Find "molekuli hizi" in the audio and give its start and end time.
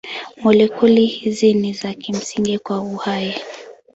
0.43-1.53